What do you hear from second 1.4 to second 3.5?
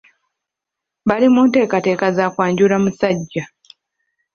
nteekateeka za kwajula musajja.